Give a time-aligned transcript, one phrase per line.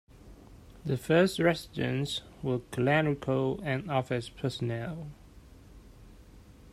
[0.83, 5.11] The first residents were clerical and office personnel.